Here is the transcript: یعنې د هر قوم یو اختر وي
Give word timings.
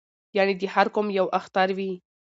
یعنې 0.37 0.53
د 0.57 0.63
هر 0.73 0.87
قوم 0.95 1.07
یو 1.19 1.27
اختر 1.39 1.67
وي 1.77 1.91